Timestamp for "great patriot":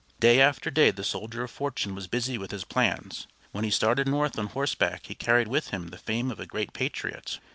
6.47-7.37